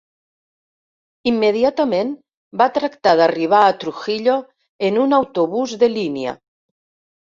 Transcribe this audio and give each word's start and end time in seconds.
Immediatament 1.31 2.15
va 2.63 2.69
tractar 2.79 3.15
d'arribar 3.23 3.63
a 3.69 3.79
Trujillo 3.85 4.43
en 4.91 5.03
un 5.07 5.19
autobús 5.23 5.81
de 5.87 5.97
línia. 5.97 6.39